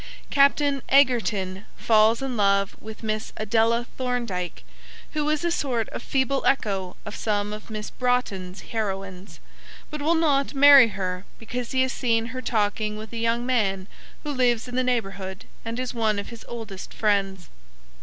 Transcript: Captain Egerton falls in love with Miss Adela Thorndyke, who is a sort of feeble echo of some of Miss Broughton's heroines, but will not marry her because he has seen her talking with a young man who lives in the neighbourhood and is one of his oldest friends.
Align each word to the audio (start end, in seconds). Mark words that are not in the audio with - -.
Captain 0.31 0.81
Egerton 0.89 1.63
falls 1.77 2.23
in 2.23 2.35
love 2.35 2.75
with 2.81 3.03
Miss 3.03 3.31
Adela 3.37 3.85
Thorndyke, 3.99 4.63
who 5.11 5.29
is 5.29 5.43
a 5.45 5.51
sort 5.51 5.87
of 5.89 6.01
feeble 6.01 6.43
echo 6.47 6.97
of 7.05 7.15
some 7.15 7.53
of 7.53 7.69
Miss 7.69 7.91
Broughton's 7.91 8.61
heroines, 8.61 9.39
but 9.91 10.01
will 10.01 10.15
not 10.15 10.55
marry 10.55 10.87
her 10.87 11.23
because 11.37 11.69
he 11.71 11.83
has 11.83 11.93
seen 11.93 12.25
her 12.33 12.41
talking 12.41 12.97
with 12.97 13.13
a 13.13 13.17
young 13.17 13.45
man 13.45 13.87
who 14.23 14.31
lives 14.31 14.67
in 14.67 14.73
the 14.75 14.83
neighbourhood 14.83 15.45
and 15.63 15.79
is 15.79 15.93
one 15.93 16.17
of 16.17 16.29
his 16.29 16.43
oldest 16.49 16.95
friends. 16.95 17.49